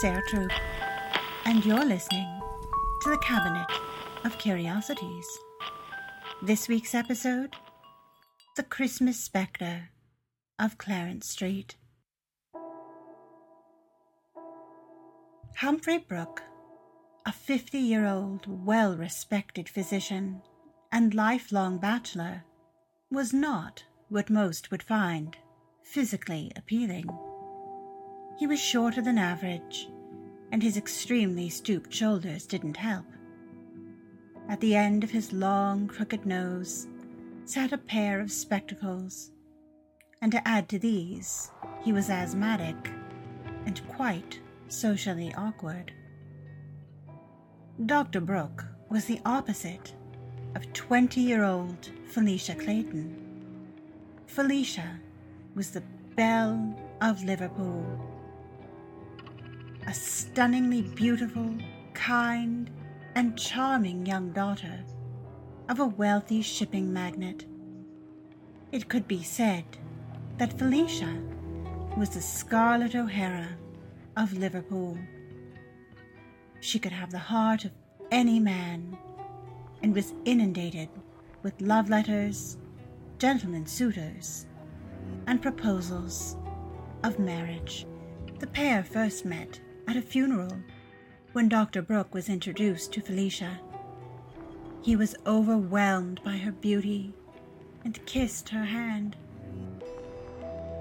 Sarah 0.00 0.22
Troop, 0.28 0.52
and 1.46 1.64
you're 1.64 1.86
listening 1.86 2.28
to 3.02 3.08
the 3.08 3.16
Cabinet 3.16 3.66
of 4.26 4.36
Curiosities. 4.36 5.26
This 6.42 6.68
week's 6.68 6.94
episode 6.94 7.56
The 8.56 8.62
Christmas 8.62 9.18
Spectre 9.18 9.88
of 10.58 10.76
Clarence 10.76 11.30
Street. 11.30 11.76
Humphrey 15.56 15.98
Brooke, 15.98 16.42
a 17.24 17.32
50 17.32 17.78
year 17.78 18.06
old, 18.06 18.66
well 18.66 18.94
respected 18.94 19.70
physician 19.70 20.42
and 20.92 21.14
lifelong 21.14 21.78
bachelor, 21.78 22.44
was 23.10 23.32
not 23.32 23.84
what 24.10 24.28
most 24.28 24.70
would 24.70 24.82
find 24.82 25.38
physically 25.82 26.52
appealing. 26.54 27.08
He 28.38 28.46
was 28.46 28.60
shorter 28.60 29.02
than 29.02 29.18
average, 29.18 29.90
and 30.52 30.62
his 30.62 30.76
extremely 30.76 31.48
stooped 31.48 31.92
shoulders 31.92 32.46
didn't 32.46 32.76
help. 32.76 33.04
At 34.48 34.60
the 34.60 34.76
end 34.76 35.02
of 35.02 35.10
his 35.10 35.32
long, 35.32 35.88
crooked 35.88 36.24
nose 36.24 36.86
sat 37.44 37.72
a 37.72 37.78
pair 37.78 38.20
of 38.20 38.30
spectacles, 38.30 39.32
and 40.22 40.30
to 40.30 40.46
add 40.46 40.68
to 40.68 40.78
these, 40.78 41.50
he 41.82 41.92
was 41.92 42.10
asthmatic 42.10 42.76
and 43.66 43.80
quite 43.88 44.38
socially 44.68 45.34
awkward. 45.34 45.92
Dr. 47.86 48.20
Brooke 48.20 48.64
was 48.88 49.06
the 49.06 49.20
opposite 49.26 49.94
of 50.54 50.72
20 50.74 51.20
year 51.20 51.42
old 51.42 51.90
Felicia 52.06 52.54
Clayton. 52.54 53.16
Felicia 54.26 55.00
was 55.56 55.70
the 55.70 55.82
belle 56.14 56.78
of 57.00 57.24
Liverpool. 57.24 58.17
A 59.88 59.94
stunningly 59.94 60.82
beautiful, 60.82 61.56
kind, 61.94 62.70
and 63.14 63.38
charming 63.38 64.04
young 64.04 64.32
daughter 64.32 64.84
of 65.70 65.80
a 65.80 65.86
wealthy 65.86 66.42
shipping 66.42 66.92
magnate. 66.92 67.46
It 68.70 68.90
could 68.90 69.08
be 69.08 69.22
said 69.22 69.64
that 70.36 70.58
Felicia 70.58 71.18
was 71.96 72.10
the 72.10 72.20
Scarlett 72.20 72.94
O'Hara 72.94 73.48
of 74.14 74.36
Liverpool. 74.36 74.98
She 76.60 76.78
could 76.78 76.92
have 76.92 77.10
the 77.10 77.16
heart 77.16 77.64
of 77.64 77.72
any 78.10 78.38
man 78.38 78.94
and 79.82 79.94
was 79.94 80.12
inundated 80.26 80.90
with 81.42 81.62
love 81.62 81.88
letters, 81.88 82.58
gentlemen 83.18 83.64
suitors, 83.64 84.44
and 85.26 85.40
proposals 85.40 86.36
of 87.04 87.18
marriage. 87.18 87.86
The 88.38 88.48
pair 88.48 88.84
first 88.84 89.24
met 89.24 89.60
at 89.88 89.96
a 89.96 90.02
funeral 90.02 90.54
when 91.32 91.48
Dr. 91.48 91.80
Brooke 91.80 92.12
was 92.12 92.28
introduced 92.28 92.92
to 92.92 93.00
Felicia. 93.00 93.58
He 94.82 94.96
was 94.96 95.16
overwhelmed 95.26 96.20
by 96.22 96.36
her 96.36 96.52
beauty 96.52 97.14
and 97.86 98.04
kissed 98.04 98.50
her 98.50 98.64
hand. 98.64 99.16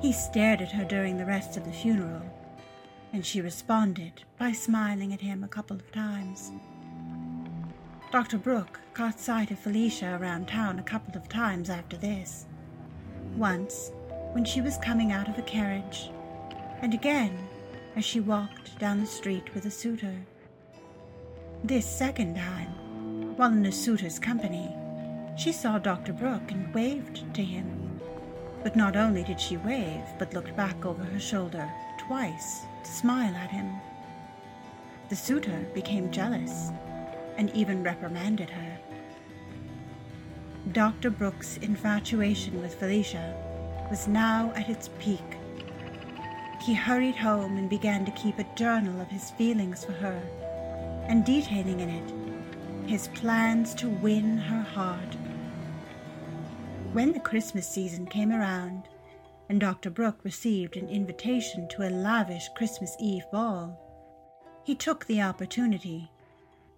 He 0.00 0.12
stared 0.12 0.60
at 0.60 0.70
her 0.70 0.84
during 0.84 1.16
the 1.16 1.26
rest 1.26 1.56
of 1.56 1.64
the 1.64 1.72
funeral, 1.72 2.22
and 3.12 3.26
she 3.26 3.40
responded 3.40 4.22
by 4.38 4.52
smiling 4.52 5.12
at 5.12 5.20
him 5.20 5.42
a 5.42 5.48
couple 5.48 5.76
of 5.76 5.90
times. 5.90 6.52
Dr. 8.12 8.38
Brooke 8.38 8.78
caught 8.94 9.18
sight 9.18 9.50
of 9.50 9.58
Felicia 9.58 10.16
around 10.20 10.46
town 10.46 10.78
a 10.78 10.84
couple 10.84 11.16
of 11.16 11.28
times 11.28 11.70
after 11.70 11.96
this. 11.96 12.46
Once, 13.36 13.90
when 14.30 14.44
she 14.44 14.60
was 14.60 14.78
coming 14.78 15.10
out 15.10 15.28
of 15.28 15.38
a 15.38 15.42
carriage, 15.42 16.10
and 16.82 16.94
again 16.94 17.48
as 17.96 18.04
she 18.04 18.20
walked 18.20 18.78
down 18.78 19.00
the 19.00 19.06
street 19.06 19.54
with 19.54 19.66
a 19.66 19.70
suitor. 19.70 20.14
This 21.64 21.86
second 21.86 22.36
time, 22.36 23.36
while 23.36 23.52
in 23.52 23.66
a 23.66 23.72
suitor's 23.72 24.18
company, 24.18 24.74
she 25.36 25.52
saw 25.52 25.78
Dr. 25.78 26.12
Brooke 26.12 26.50
and 26.50 26.72
waved 26.74 27.34
to 27.34 27.42
him. 27.42 28.00
But 28.62 28.76
not 28.76 28.96
only 28.96 29.24
did 29.24 29.40
she 29.40 29.56
wave, 29.56 30.04
but 30.18 30.34
looked 30.34 30.56
back 30.56 30.84
over 30.84 31.02
her 31.02 31.20
shoulder 31.20 31.70
twice 31.98 32.62
to 32.84 32.90
smile 32.90 33.34
at 33.34 33.50
him. 33.50 33.72
The 35.08 35.16
suitor 35.16 35.66
became 35.74 36.10
jealous 36.10 36.70
and 37.36 37.50
even 37.50 37.82
reprimanded 37.82 38.50
her. 38.50 38.78
Dr. 40.72 41.10
Brooke's 41.10 41.56
infatuation 41.58 42.60
with 42.62 42.76
Felicia 42.76 43.34
was 43.90 44.06
now 44.06 44.52
at 44.54 44.68
its 44.68 44.90
peak. 44.98 45.20
He 46.62 46.74
hurried 46.74 47.16
home 47.16 47.56
and 47.58 47.68
began 47.68 48.04
to 48.04 48.12
keep 48.12 48.38
a 48.38 48.54
journal 48.54 49.00
of 49.00 49.08
his 49.08 49.32
feelings 49.32 49.84
for 49.84 49.92
her, 49.92 50.22
and 51.08 51.24
detailing 51.24 51.80
in 51.80 51.88
it 51.88 52.88
his 52.88 53.08
plans 53.08 53.74
to 53.74 53.88
win 53.88 54.38
her 54.38 54.62
heart. 54.62 55.16
When 56.92 57.12
the 57.12 57.20
Christmas 57.20 57.66
season 57.66 58.06
came 58.06 58.32
around, 58.32 58.88
and 59.48 59.60
Dr. 59.60 59.90
Brooke 59.90 60.20
received 60.24 60.76
an 60.76 60.88
invitation 60.88 61.68
to 61.68 61.86
a 61.86 61.90
lavish 61.90 62.48
Christmas 62.54 62.96
Eve 63.00 63.24
ball, 63.32 63.78
he 64.64 64.74
took 64.74 65.06
the 65.06 65.22
opportunity 65.22 66.10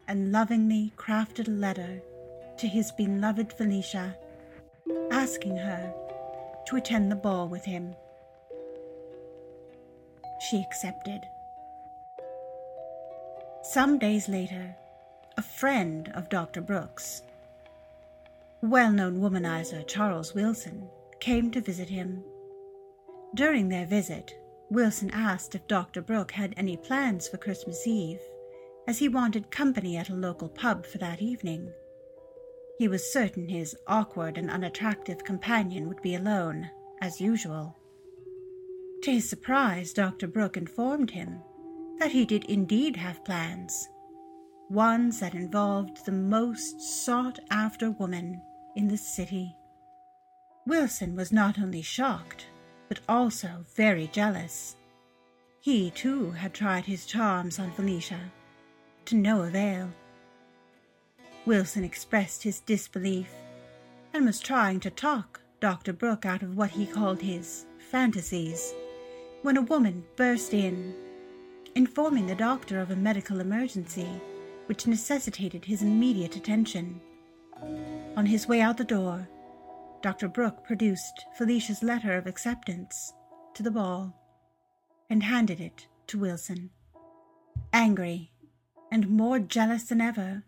and 0.08 0.32
lovingly 0.32 0.92
crafted 0.96 1.48
a 1.48 1.50
letter 1.50 2.00
to 2.58 2.66
his 2.66 2.92
beloved 2.92 3.52
Felicia, 3.52 4.16
asking 5.10 5.56
her 5.56 5.92
to 6.66 6.76
attend 6.76 7.10
the 7.10 7.16
ball 7.16 7.48
with 7.48 7.64
him. 7.64 7.94
She 10.48 10.60
accepted. 10.60 11.26
Some 13.62 13.98
days 13.98 14.28
later, 14.28 14.76
a 15.38 15.42
friend 15.42 16.10
of 16.14 16.28
Dr. 16.28 16.60
Brooke's, 16.60 17.22
well 18.60 18.92
known 18.92 19.20
womanizer 19.20 19.86
Charles 19.86 20.34
Wilson, 20.34 20.90
came 21.18 21.50
to 21.52 21.62
visit 21.62 21.88
him. 21.88 22.22
During 23.34 23.70
their 23.70 23.86
visit, 23.86 24.34
Wilson 24.70 25.10
asked 25.12 25.54
if 25.54 25.66
Dr. 25.66 26.02
Brooke 26.02 26.32
had 26.32 26.52
any 26.58 26.76
plans 26.76 27.26
for 27.26 27.38
Christmas 27.38 27.86
Eve 27.86 28.20
as 28.86 28.98
he 28.98 29.08
wanted 29.08 29.50
company 29.50 29.96
at 29.96 30.10
a 30.10 30.14
local 30.14 30.50
pub 30.50 30.84
for 30.84 30.98
that 30.98 31.22
evening. 31.22 31.72
He 32.76 32.86
was 32.86 33.10
certain 33.10 33.48
his 33.48 33.74
awkward 33.86 34.36
and 34.36 34.50
unattractive 34.50 35.24
companion 35.24 35.88
would 35.88 36.02
be 36.02 36.16
alone, 36.16 36.68
as 37.00 37.18
usual. 37.18 37.74
To 39.04 39.10
his 39.10 39.28
surprise, 39.28 39.92
Dr. 39.92 40.26
Brooke 40.26 40.56
informed 40.56 41.10
him 41.10 41.42
that 41.98 42.12
he 42.12 42.24
did 42.24 42.46
indeed 42.46 42.96
have 42.96 43.22
plans, 43.22 43.90
ones 44.70 45.20
that 45.20 45.34
involved 45.34 46.06
the 46.06 46.12
most 46.12 46.80
sought 46.80 47.38
after 47.50 47.90
woman 47.90 48.40
in 48.76 48.88
the 48.88 48.96
city. 48.96 49.54
Wilson 50.66 51.14
was 51.16 51.32
not 51.32 51.58
only 51.58 51.82
shocked, 51.82 52.46
but 52.88 53.00
also 53.06 53.66
very 53.76 54.06
jealous. 54.06 54.74
He, 55.60 55.90
too, 55.90 56.30
had 56.30 56.54
tried 56.54 56.86
his 56.86 57.04
charms 57.04 57.58
on 57.58 57.72
Felicia 57.72 58.32
to 59.04 59.16
no 59.16 59.42
avail. 59.42 59.90
Wilson 61.44 61.84
expressed 61.84 62.42
his 62.42 62.60
disbelief 62.60 63.28
and 64.14 64.24
was 64.24 64.40
trying 64.40 64.80
to 64.80 64.88
talk 64.88 65.42
Dr. 65.60 65.92
Brooke 65.92 66.24
out 66.24 66.42
of 66.42 66.56
what 66.56 66.70
he 66.70 66.86
called 66.86 67.20
his 67.20 67.66
fantasies 67.90 68.72
when 69.44 69.58
a 69.58 69.62
woman 69.62 70.02
burst 70.16 70.54
in, 70.54 70.94
informing 71.74 72.26
the 72.26 72.34
doctor 72.34 72.80
of 72.80 72.90
a 72.90 72.96
medical 72.96 73.40
emergency 73.40 74.08
which 74.64 74.86
necessitated 74.86 75.66
his 75.66 75.82
immediate 75.82 76.34
attention. 76.34 76.98
On 78.16 78.24
his 78.24 78.48
way 78.48 78.62
out 78.62 78.78
the 78.78 78.84
door, 78.84 79.28
Dr. 80.00 80.28
Brooke 80.28 80.64
produced 80.64 81.26
Felicia's 81.36 81.82
letter 81.82 82.16
of 82.16 82.26
acceptance 82.26 83.12
to 83.52 83.62
the 83.62 83.70
ball 83.70 84.18
and 85.10 85.22
handed 85.22 85.60
it 85.60 85.88
to 86.06 86.18
Wilson. 86.18 86.70
Angry 87.70 88.32
and 88.90 89.10
more 89.10 89.38
jealous 89.38 89.84
than 89.84 90.00
ever, 90.00 90.42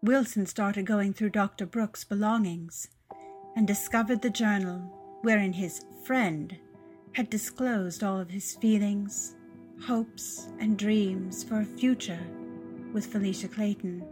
Wilson 0.00 0.46
started 0.46 0.86
going 0.86 1.12
through 1.12 1.30
Dr. 1.30 1.66
Brooke's 1.66 2.02
belongings 2.02 2.88
and 3.54 3.66
discovered 3.66 4.22
the 4.22 4.30
journal 4.30 5.18
wherein 5.20 5.52
his 5.52 5.84
friend 6.02 6.56
had 7.12 7.28
disclosed 7.28 8.02
all 8.02 8.18
of 8.18 8.30
his 8.30 8.54
feelings, 8.56 9.36
hopes, 9.82 10.48
and 10.58 10.78
dreams 10.78 11.44
for 11.44 11.60
a 11.60 11.64
future 11.64 12.20
with 12.92 13.06
Felicia 13.06 13.48
Clayton. 13.48 14.04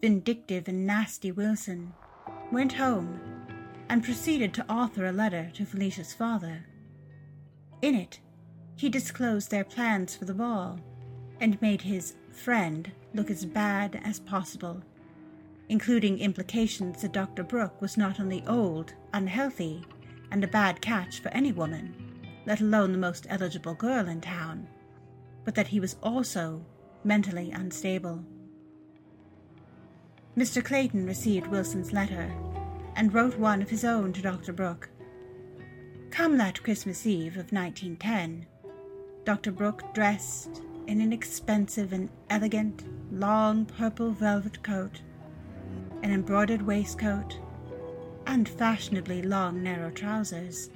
Vindictive 0.00 0.68
and 0.68 0.86
nasty 0.86 1.32
Wilson 1.32 1.92
went 2.52 2.72
home 2.72 3.20
and 3.88 4.04
proceeded 4.04 4.54
to 4.54 4.72
author 4.72 5.06
a 5.06 5.12
letter 5.12 5.50
to 5.54 5.64
Felicia's 5.64 6.12
father. 6.12 6.64
In 7.82 7.94
it, 7.94 8.20
he 8.76 8.88
disclosed 8.88 9.50
their 9.50 9.64
plans 9.64 10.16
for 10.16 10.24
the 10.24 10.34
ball 10.34 10.78
and 11.40 11.60
made 11.60 11.82
his 11.82 12.14
friend 12.30 12.90
look 13.14 13.30
as 13.30 13.44
bad 13.44 14.00
as 14.04 14.20
possible, 14.20 14.82
including 15.68 16.18
implications 16.18 17.02
that 17.02 17.12
Dr. 17.12 17.42
Brooke 17.42 17.80
was 17.80 17.96
not 17.96 18.20
only 18.20 18.44
old, 18.46 18.94
unhealthy, 19.12 19.84
and 20.30 20.42
a 20.42 20.48
bad 20.48 20.80
catch 20.80 21.20
for 21.20 21.28
any 21.28 21.52
woman, 21.52 21.94
let 22.46 22.60
alone 22.60 22.92
the 22.92 22.98
most 22.98 23.26
eligible 23.28 23.74
girl 23.74 24.08
in 24.08 24.20
town, 24.20 24.66
but 25.44 25.54
that 25.54 25.68
he 25.68 25.80
was 25.80 25.96
also 26.02 26.64
mentally 27.04 27.50
unstable. 27.50 28.24
Mr. 30.36 30.64
Clayton 30.64 31.06
received 31.06 31.46
Wilson's 31.46 31.92
letter 31.92 32.34
and 32.96 33.14
wrote 33.14 33.38
one 33.38 33.62
of 33.62 33.70
his 33.70 33.84
own 33.84 34.12
to 34.12 34.22
Dr. 34.22 34.52
Brooke. 34.52 34.88
Come 36.10 36.36
that 36.38 36.62
Christmas 36.62 37.06
Eve 37.06 37.36
of 37.36 37.52
1910, 37.52 38.46
Dr. 39.24 39.52
Brooke, 39.52 39.94
dressed 39.94 40.62
in 40.86 41.00
an 41.00 41.12
expensive 41.12 41.92
and 41.92 42.08
elegant 42.30 42.84
long 43.12 43.64
purple 43.64 44.10
velvet 44.10 44.62
coat, 44.62 45.00
an 46.02 46.10
embroidered 46.12 46.62
waistcoat, 46.62 47.38
and 48.26 48.48
fashionably 48.48 49.22
long 49.22 49.62
narrow 49.62 49.90
trousers. 49.90 50.70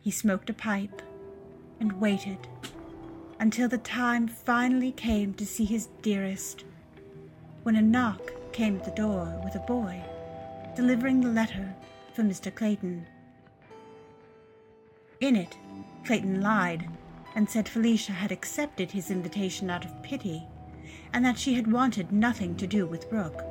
He 0.00 0.10
smoked 0.10 0.50
a 0.50 0.54
pipe 0.54 1.02
and 1.80 2.00
waited 2.00 2.48
until 3.40 3.68
the 3.68 3.78
time 3.78 4.26
finally 4.26 4.92
came 4.92 5.34
to 5.34 5.46
see 5.46 5.64
his 5.64 5.88
dearest, 6.02 6.64
when 7.62 7.76
a 7.76 7.82
knock 7.82 8.32
came 8.52 8.76
at 8.76 8.84
the 8.84 8.90
door 8.90 9.40
with 9.44 9.54
a 9.54 9.60
boy 9.60 10.02
delivering 10.74 11.20
the 11.20 11.28
letter 11.28 11.74
for 12.14 12.22
Mr. 12.22 12.54
Clayton. 12.54 13.06
In 15.20 15.34
it, 15.34 15.56
Clayton 16.04 16.40
lied 16.40 16.88
and 17.34 17.50
said 17.50 17.68
Felicia 17.68 18.12
had 18.12 18.30
accepted 18.30 18.90
his 18.90 19.10
invitation 19.10 19.70
out 19.70 19.84
of 19.84 20.02
pity 20.02 20.46
and 21.12 21.24
that 21.24 21.38
she 21.38 21.54
had 21.54 21.70
wanted 21.70 22.12
nothing 22.12 22.54
to 22.56 22.66
do 22.66 22.86
with 22.86 23.10
Brooke. 23.10 23.44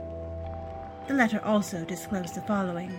The 1.07 1.13
letter 1.13 1.39
also 1.45 1.85
disclosed 1.85 2.35
the 2.35 2.41
following 2.41 2.91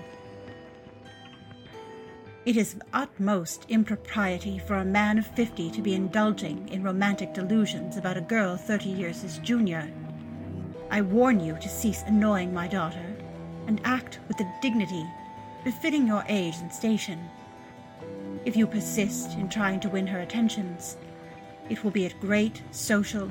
It 2.46 2.56
is 2.56 2.72
of 2.72 2.82
utmost 2.94 3.66
impropriety 3.68 4.58
for 4.58 4.76
a 4.76 4.84
man 4.84 5.18
of 5.18 5.26
fifty 5.26 5.70
to 5.70 5.82
be 5.82 5.94
indulging 5.94 6.66
in 6.70 6.82
romantic 6.82 7.34
delusions 7.34 7.98
about 7.98 8.16
a 8.16 8.22
girl 8.22 8.56
thirty 8.56 8.88
years 8.88 9.20
his 9.20 9.36
junior. 9.38 9.92
I 10.90 11.02
warn 11.02 11.38
you 11.38 11.58
to 11.60 11.68
cease 11.68 12.02
annoying 12.06 12.54
my 12.54 12.66
daughter 12.66 13.14
and 13.66 13.78
act 13.84 14.20
with 14.26 14.38
the 14.38 14.50
dignity 14.62 15.04
befitting 15.62 16.06
your 16.06 16.24
age 16.30 16.56
and 16.60 16.72
station. 16.72 17.20
If 18.46 18.56
you 18.56 18.66
persist 18.66 19.32
in 19.32 19.50
trying 19.50 19.80
to 19.80 19.90
win 19.90 20.06
her 20.06 20.20
attentions, 20.20 20.96
it 21.68 21.84
will 21.84 21.90
be 21.90 22.06
at 22.06 22.18
great 22.20 22.62
social 22.70 23.28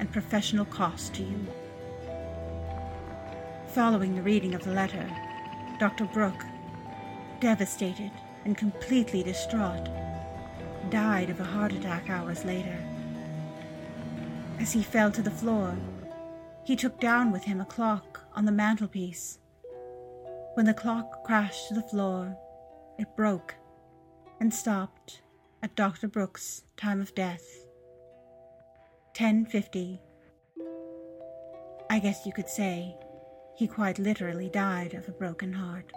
and 0.00 0.10
professional 0.10 0.64
cost 0.64 1.14
to 1.14 1.22
you. 1.22 1.46
Following 3.76 4.14
the 4.14 4.22
reading 4.22 4.54
of 4.54 4.64
the 4.64 4.72
letter, 4.72 5.06
Dr. 5.78 6.06
Brooke, 6.06 6.46
devastated 7.40 8.10
and 8.46 8.56
completely 8.56 9.22
distraught, 9.22 9.90
died 10.88 11.28
of 11.28 11.40
a 11.40 11.44
heart 11.44 11.72
attack 11.72 12.08
hours 12.08 12.42
later. 12.42 12.82
As 14.58 14.72
he 14.72 14.82
fell 14.82 15.12
to 15.12 15.20
the 15.20 15.30
floor, 15.30 15.76
he 16.64 16.74
took 16.74 16.98
down 17.00 17.30
with 17.30 17.44
him 17.44 17.60
a 17.60 17.66
clock 17.66 18.22
on 18.34 18.46
the 18.46 18.50
mantelpiece. 18.50 19.40
When 20.54 20.64
the 20.64 20.72
clock 20.72 21.22
crashed 21.24 21.68
to 21.68 21.74
the 21.74 21.82
floor, 21.82 22.34
it 22.98 23.14
broke 23.14 23.56
and 24.40 24.54
stopped 24.54 25.20
at 25.62 25.76
Dr. 25.76 26.08
Brooke's 26.08 26.62
time 26.78 27.02
of 27.02 27.14
death. 27.14 27.44
1050. 29.18 30.00
I 31.90 31.98
guess 31.98 32.24
you 32.24 32.32
could 32.32 32.48
say 32.48 32.96
he 33.56 33.66
quite 33.66 33.98
literally 33.98 34.50
died 34.50 34.94
of 34.94 35.08
a 35.08 35.12
broken 35.12 35.52
heart. 35.52 35.90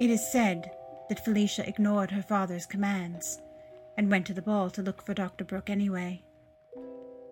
It 0.00 0.10
is 0.10 0.30
said 0.30 0.70
that 1.08 1.24
Felicia 1.24 1.68
ignored 1.68 2.12
her 2.12 2.22
father's 2.22 2.66
commands 2.66 3.42
and 3.96 4.10
went 4.10 4.26
to 4.26 4.34
the 4.34 4.42
ball 4.42 4.70
to 4.70 4.82
look 4.82 5.04
for 5.04 5.14
Dr. 5.14 5.44
Brooke 5.44 5.70
anyway. 5.70 6.22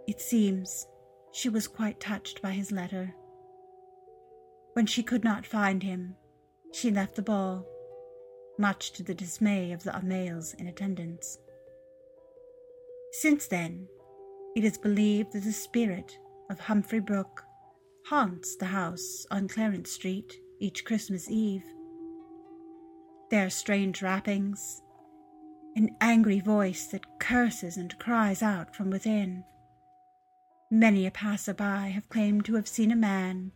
It 0.09 0.21
seems 0.21 0.89
she 1.33 1.49
was 1.49 1.69
quite 1.69 2.01
touched 2.01 2.43
by 2.43 2.51
his 2.51 2.73
letter. 2.73 3.15
When 4.73 4.87
she 4.87 5.05
could 5.05 5.23
not 5.23 5.47
find 5.47 5.83
him, 5.83 6.17
she 6.73 6.91
left 6.91 7.15
the 7.15 7.23
ball 7.23 7.65
much 8.59 8.93
to 8.93 9.05
the 9.05 9.15
dismay 9.15 9.71
of 9.71 9.85
the 9.85 10.01
males 10.03 10.55
in 10.55 10.67
attendance. 10.67 11.39
Since 13.13 13.47
then, 13.47 13.87
it 14.57 14.65
is 14.65 14.77
believed 14.77 15.33
that 15.33 15.45
the 15.45 15.53
spirit 15.53 16.19
of 16.51 16.59
Humphrey 16.59 17.01
Brooke 17.01 17.46
haunts 18.09 18.55
the 18.55 18.67
house 18.67 19.27
on 19.33 19.49
Clarence 19.49 19.91
Street 19.91 20.39
each 20.61 20.85
Christmas 20.85 21.29
Eve. 21.29 21.65
There 23.33 23.45
are 23.45 23.51
strange 23.51 24.01
rappings, 24.01 24.81
an 25.75 25.91
angry 26.01 26.39
voice 26.39 26.87
that 26.93 27.19
curses 27.19 27.77
and 27.77 27.99
cries 27.99 28.43
out 28.43 28.77
from 28.77 28.91
within. 28.91 29.43
Many 30.71 31.05
a 31.07 31.11
passer-by 31.11 31.89
have 31.89 32.09
claimed 32.09 32.45
to 32.45 32.55
have 32.55 32.69
seen 32.69 32.93
a 32.93 32.97
man, 32.97 33.51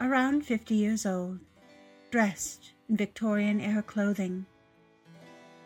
around 0.00 0.46
fifty 0.46 0.76
years 0.76 1.04
old, 1.04 1.40
dressed 2.12 2.74
in 2.88 2.96
Victorian 2.96 3.60
era 3.60 3.82
clothing, 3.82 4.46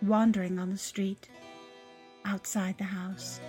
wandering 0.00 0.58
on 0.58 0.70
the 0.70 0.78
street 0.78 1.28
outside 2.24 2.78
the 2.78 2.84
house. 2.84 3.40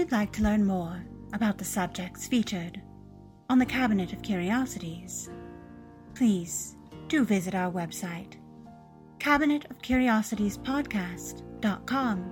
You'd 0.00 0.12
like 0.12 0.32
to 0.32 0.42
learn 0.42 0.64
more 0.64 1.04
about 1.34 1.58
the 1.58 1.64
subjects 1.64 2.26
featured 2.26 2.80
on 3.50 3.58
the 3.58 3.66
Cabinet 3.66 4.14
of 4.14 4.22
Curiosities, 4.22 5.28
please 6.14 6.74
do 7.08 7.22
visit 7.22 7.54
our 7.54 7.70
website 7.70 8.36
Cabinet 9.18 9.66
of 9.68 9.82
Curiosities 9.82 10.56
Podcast.com. 10.56 12.30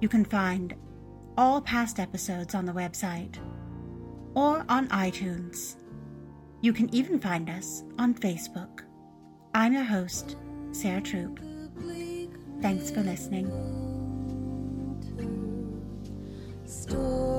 You 0.00 0.08
can 0.08 0.24
find 0.24 0.74
all 1.36 1.60
past 1.60 2.00
episodes 2.00 2.54
on 2.54 2.64
the 2.64 2.72
website 2.72 3.36
or 4.34 4.64
on 4.70 4.88
iTunes. 4.88 5.76
You 6.62 6.72
can 6.72 6.92
even 6.94 7.20
find 7.20 7.50
us 7.50 7.84
on 7.98 8.14
Facebook. 8.14 8.80
I'm 9.54 9.74
your 9.74 9.84
host, 9.84 10.36
Sarah 10.72 11.02
Troop. 11.02 11.38
Thanks 12.62 12.90
for 12.90 13.02
listening 13.02 13.93
story. 16.74 17.33